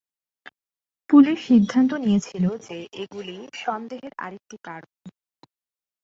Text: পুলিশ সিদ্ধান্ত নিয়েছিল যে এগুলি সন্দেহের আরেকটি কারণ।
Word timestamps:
পুলিশ 1.09 1.37
সিদ্ধান্ত 1.47 1.91
নিয়েছিল 1.97 2.45
যে 2.67 2.77
এগুলি 2.93 3.35
সন্দেহের 3.55 4.13
আরেকটি 4.17 4.57
কারণ। 4.63 4.93